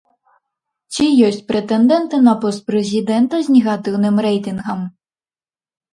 Ці 0.93 1.05
ёсць 1.27 1.43
прэтэндэнты 1.51 2.21
на 2.29 2.33
пост 2.45 2.65
прэзідэнта 2.71 3.35
з 3.49 3.57
негатыўным 3.57 4.15
рэйтынгам? 4.31 4.79